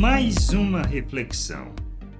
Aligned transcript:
mais 0.00 0.48
uma 0.48 0.80
reflexão, 0.80 1.74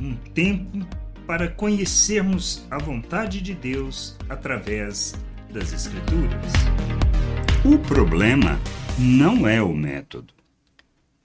um 0.00 0.14
tempo 0.14 0.86
para 1.26 1.48
conhecermos 1.48 2.64
a 2.70 2.78
vontade 2.78 3.40
de 3.40 3.52
Deus 3.52 4.16
através 4.28 5.16
das 5.52 5.72
Escrituras. 5.72 6.52
O 7.64 7.76
problema 7.76 8.60
não 8.96 9.48
é 9.48 9.60
o 9.60 9.74
método. 9.74 10.32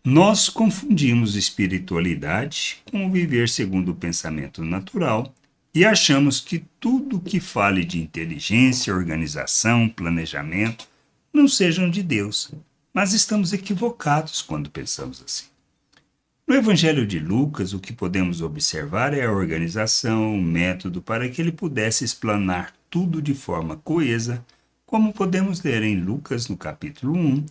Nós 0.03 0.49
confundimos 0.49 1.35
espiritualidade 1.35 2.81
com 2.89 3.11
viver 3.11 3.47
segundo 3.47 3.91
o 3.91 3.95
pensamento 3.95 4.63
natural 4.63 5.31
e 5.71 5.85
achamos 5.85 6.41
que 6.41 6.65
tudo 6.79 7.21
que 7.21 7.39
fale 7.39 7.85
de 7.85 8.01
inteligência, 8.01 8.91
organização, 8.91 9.87
planejamento 9.87 10.87
não 11.31 11.47
sejam 11.47 11.91
de 11.91 12.01
Deus, 12.01 12.51
mas 12.91 13.13
estamos 13.13 13.53
equivocados 13.53 14.41
quando 14.41 14.71
pensamos 14.71 15.23
assim. 15.23 15.58
Evangelho 16.59 17.07
de 17.07 17.19
Lucas, 17.19 17.71
o 17.71 17.79
que 17.79 17.93
podemos 17.93 18.41
observar 18.41 19.13
é 19.13 19.23
a 19.23 19.31
organização, 19.31 20.35
o 20.35 20.41
método 20.41 21.01
para 21.01 21.29
que 21.29 21.41
ele 21.41 21.53
pudesse 21.53 22.03
explanar 22.03 22.73
tudo 22.89 23.21
de 23.21 23.33
forma 23.33 23.77
coesa, 23.77 24.45
como 24.85 25.13
podemos 25.13 25.63
ler 25.63 25.83
em 25.83 25.95
Lucas, 25.95 26.49
no 26.49 26.57
capítulo 26.57 27.17
1, 27.17 27.45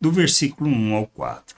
do 0.00 0.10
versículo 0.10 0.70
1 0.70 0.94
ao 0.94 1.06
4. 1.08 1.56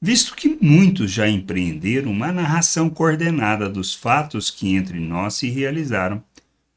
Visto 0.00 0.34
que 0.34 0.56
muitos 0.62 1.10
já 1.10 1.28
empreenderam 1.28 2.10
uma 2.10 2.32
narração 2.32 2.88
coordenada 2.88 3.68
dos 3.68 3.94
fatos 3.94 4.50
que 4.50 4.74
entre 4.74 4.98
nós 4.98 5.34
se 5.34 5.50
realizaram, 5.50 6.24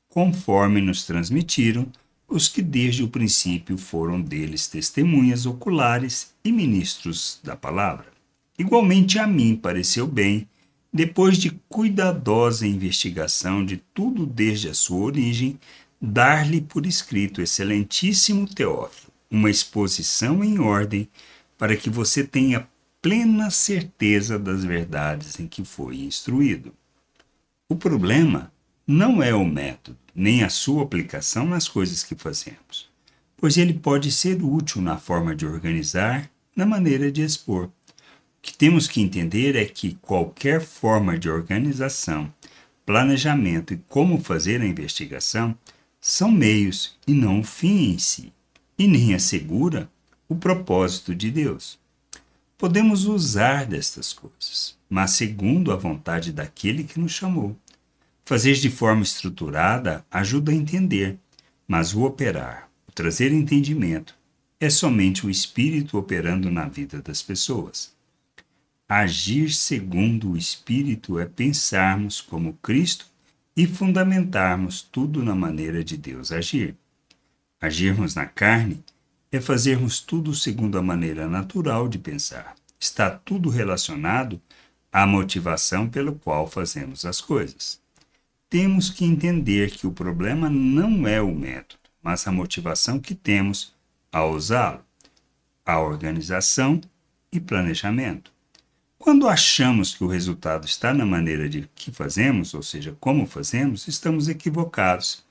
conforme 0.09 0.81
nos 0.81 1.05
transmitiram 1.05 1.87
os 2.27 2.49
que 2.49 2.61
desde 2.61 3.01
o 3.01 3.07
princípio 3.07 3.77
foram 3.77 4.19
deles 4.21 4.67
testemunhas 4.67 5.45
oculares 5.45 6.33
e 6.43 6.51
ministros 6.51 7.39
da 7.41 7.55
palavra. 7.55 8.10
Igualmente 8.61 9.17
a 9.17 9.25
mim 9.25 9.55
pareceu 9.55 10.05
bem, 10.05 10.47
depois 10.93 11.39
de 11.39 11.49
cuidadosa 11.67 12.67
investigação 12.67 13.65
de 13.65 13.77
tudo 13.91 14.23
desde 14.23 14.69
a 14.69 14.75
sua 14.75 14.99
origem, 14.99 15.59
dar-lhe 15.99 16.61
por 16.61 16.85
escrito, 16.85 17.41
excelentíssimo 17.41 18.47
Teófilo, 18.47 19.11
uma 19.31 19.49
exposição 19.49 20.43
em 20.43 20.59
ordem 20.59 21.09
para 21.57 21.75
que 21.75 21.89
você 21.89 22.23
tenha 22.23 22.67
plena 23.01 23.49
certeza 23.49 24.37
das 24.37 24.63
verdades 24.63 25.39
em 25.39 25.47
que 25.47 25.65
foi 25.65 25.95
instruído. 26.01 26.71
O 27.67 27.75
problema 27.75 28.53
não 28.85 29.23
é 29.23 29.33
o 29.33 29.43
método, 29.43 29.97
nem 30.13 30.43
a 30.43 30.49
sua 30.49 30.83
aplicação 30.83 31.47
nas 31.47 31.67
coisas 31.67 32.03
que 32.03 32.13
fazemos, 32.13 32.91
pois 33.35 33.57
ele 33.57 33.73
pode 33.73 34.11
ser 34.11 34.39
útil 34.43 34.83
na 34.83 34.99
forma 34.99 35.35
de 35.35 35.47
organizar, 35.47 36.29
na 36.55 36.63
maneira 36.63 37.11
de 37.11 37.23
expor. 37.23 37.71
Que 38.41 38.53
temos 38.53 38.87
que 38.87 39.01
entender 39.01 39.55
é 39.55 39.65
que 39.65 39.95
qualquer 40.01 40.61
forma 40.61 41.17
de 41.17 41.29
organização, 41.29 42.33
planejamento 42.85 43.73
e 43.73 43.77
como 43.87 44.19
fazer 44.19 44.61
a 44.61 44.65
investigação 44.65 45.55
são 45.99 46.31
meios 46.31 46.97
e 47.05 47.13
não 47.13 47.41
o 47.41 47.43
fim 47.43 47.91
em 47.91 47.99
si, 47.99 48.33
e 48.77 48.87
nem 48.87 49.13
assegura 49.13 49.87
o 50.27 50.35
propósito 50.35 51.13
de 51.13 51.29
Deus. 51.29 51.79
Podemos 52.57 53.05
usar 53.05 53.65
destas 53.65 54.13
coisas, 54.13 54.77
mas 54.89 55.11
segundo 55.11 55.71
a 55.71 55.75
vontade 55.75 56.31
daquele 56.31 56.83
que 56.83 56.99
nos 56.99 57.11
chamou. 57.11 57.55
Fazer 58.25 58.53
de 58.53 58.69
forma 58.69 59.03
estruturada 59.03 60.05
ajuda 60.09 60.51
a 60.51 60.55
entender, 60.55 61.17
mas 61.67 61.93
o 61.93 62.03
operar, 62.03 62.69
o 62.87 62.91
trazer 62.91 63.31
entendimento, 63.31 64.15
é 64.59 64.69
somente 64.69 65.25
o 65.25 65.29
Espírito 65.29 65.97
operando 65.97 66.49
na 66.49 66.67
vida 66.67 67.01
das 67.01 67.21
pessoas. 67.21 67.93
Agir 68.93 69.53
segundo 69.53 70.31
o 70.31 70.37
Espírito 70.37 71.17
é 71.17 71.25
pensarmos 71.25 72.19
como 72.19 72.55
Cristo 72.55 73.05
e 73.55 73.65
fundamentarmos 73.65 74.81
tudo 74.81 75.23
na 75.23 75.33
maneira 75.33 75.81
de 75.83 75.95
Deus 75.95 76.31
agir. 76.31 76.75
Agirmos 77.61 78.15
na 78.15 78.25
carne 78.25 78.83
é 79.31 79.39
fazermos 79.39 80.01
tudo 80.01 80.35
segundo 80.35 80.77
a 80.77 80.81
maneira 80.81 81.27
natural 81.27 81.87
de 81.87 81.97
pensar. 81.97 82.55
Está 82.77 83.09
tudo 83.09 83.49
relacionado 83.49 84.41
à 84.91 85.07
motivação 85.07 85.87
pelo 85.87 86.15
qual 86.15 86.45
fazemos 86.45 87.05
as 87.05 87.21
coisas 87.21 87.81
temos 88.51 88.89
que 88.89 89.05
entender 89.05 89.71
que 89.71 89.87
o 89.87 89.93
problema 89.93 90.49
não 90.49 91.07
é 91.07 91.21
o 91.21 91.33
método, 91.33 91.79
mas 92.03 92.27
a 92.27 92.33
motivação 92.33 92.99
que 92.99 93.15
temos 93.15 93.73
ao 94.11 94.33
usá-lo, 94.33 94.83
a 95.65 95.79
organização 95.79 96.81
e 97.31 97.39
planejamento. 97.39 98.29
Quando 99.01 99.27
achamos 99.27 99.95
que 99.95 100.03
o 100.03 100.07
resultado 100.07 100.67
está 100.67 100.93
na 100.93 101.07
maneira 101.07 101.49
de 101.49 101.67
que 101.73 101.91
fazemos, 101.91 102.53
ou 102.53 102.61
seja, 102.61 102.95
como 102.99 103.25
fazemos, 103.25 103.87
estamos 103.87 104.29
equivocados, 104.29 105.25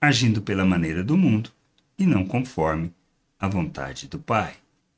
agindo 0.00 0.40
pela 0.40 0.64
maneira 0.64 1.02
do 1.02 1.16
mundo 1.16 1.50
e 1.98 2.06
não 2.06 2.24
conforme 2.24 2.94
a 3.36 3.48
vontade 3.48 4.06
do 4.06 4.20
Pai. 4.20 4.54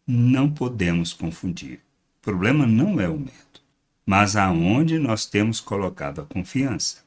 Não 0.06 0.50
podemos 0.50 1.14
confundir. 1.14 1.80
O 2.18 2.20
problema 2.20 2.66
não 2.66 3.00
é 3.00 3.08
o 3.08 3.18
método, 3.18 3.60
mas 4.04 4.36
aonde 4.36 4.98
nós 4.98 5.24
temos 5.24 5.58
colocado 5.58 6.20
a 6.20 6.26
confiança. 6.26 6.98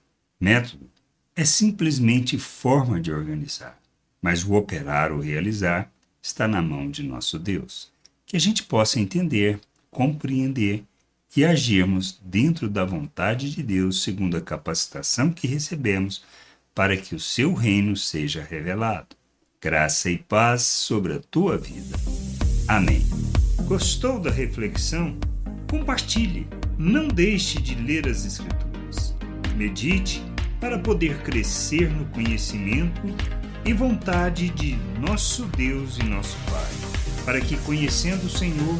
Método 0.41 0.89
é 1.35 1.45
simplesmente 1.45 2.39
forma 2.39 2.99
de 2.99 3.11
organizar, 3.11 3.79
mas 4.19 4.43
o 4.43 4.53
operar 4.53 5.11
ou 5.11 5.19
realizar 5.19 5.91
está 6.23 6.47
na 6.47 6.61
mão 6.61 6.89
de 6.89 7.03
nosso 7.03 7.37
Deus. 7.37 7.91
Que 8.25 8.35
a 8.35 8.39
gente 8.39 8.63
possa 8.63 8.99
entender, 8.99 9.59
compreender 9.91 10.83
e 11.35 11.43
agirmos 11.43 12.19
dentro 12.23 12.69
da 12.69 12.85
vontade 12.85 13.49
de 13.51 13.63
Deus 13.63 14.03
segundo 14.03 14.37
a 14.37 14.41
capacitação 14.41 15.31
que 15.31 15.47
recebemos 15.47 16.23
para 16.75 16.95
que 16.95 17.15
o 17.15 17.19
seu 17.19 17.53
reino 17.53 17.95
seja 17.95 18.43
revelado. 18.43 19.15
Graça 19.61 20.09
e 20.09 20.17
paz 20.17 20.63
sobre 20.63 21.13
a 21.13 21.19
tua 21.19 21.57
vida. 21.57 21.97
Amém. 22.67 23.01
Gostou 23.65 24.19
da 24.19 24.29
reflexão? 24.29 25.17
Compartilhe. 25.69 26.47
Não 26.77 27.07
deixe 27.07 27.61
de 27.61 27.75
ler 27.75 28.07
as 28.07 28.25
Escrituras. 28.25 29.15
Medite 29.55 30.21
para 30.59 30.79
poder 30.79 31.21
crescer 31.23 31.89
no 31.89 32.05
conhecimento 32.05 33.01
e 33.65 33.73
vontade 33.73 34.49
de 34.49 34.75
nosso 34.99 35.45
Deus 35.45 35.97
e 35.97 36.03
nosso 36.03 36.37
Pai, 36.49 37.23
para 37.23 37.39
que, 37.39 37.55
conhecendo 37.57 38.25
o 38.25 38.29
Senhor, 38.29 38.79